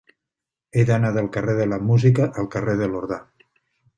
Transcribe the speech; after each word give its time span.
He 0.75 0.85
d'anar 0.89 1.11
del 1.17 1.27
carrer 1.35 1.53
de 1.59 1.67
la 1.75 1.79
Música 1.91 2.27
al 2.45 2.51
carrer 2.57 2.77
de 2.83 2.91
Lorda. 2.95 3.21